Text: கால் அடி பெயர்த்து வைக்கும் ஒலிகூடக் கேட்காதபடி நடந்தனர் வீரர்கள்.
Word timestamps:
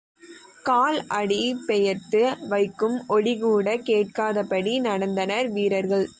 கால் 0.63 1.07
அடி 1.09 1.55
பெயர்த்து 1.67 2.21
வைக்கும் 2.49 2.97
ஒலிகூடக் 3.09 3.85
கேட்காதபடி 3.85 4.73
நடந்தனர் 4.81 5.47
வீரர்கள். 5.51 6.05